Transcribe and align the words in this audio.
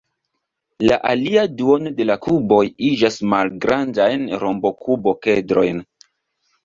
La 0.91 0.95
alia 1.09 1.43
duono 1.59 1.91
de 1.99 2.07
la 2.11 2.17
kuboj 2.27 2.63
iĝas 2.89 3.19
malgrandajn 3.35 4.27
rombokub-okedrojn. 4.45 5.85